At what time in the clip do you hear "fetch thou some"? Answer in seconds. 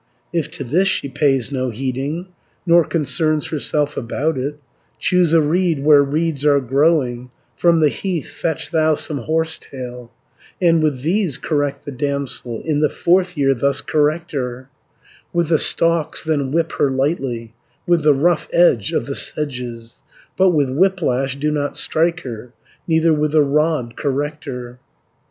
8.31-9.19